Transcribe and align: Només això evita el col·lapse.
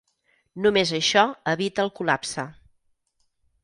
Només 0.65 0.93
això 1.01 1.25
evita 1.55 1.87
el 1.87 1.95
col·lapse. 2.01 2.51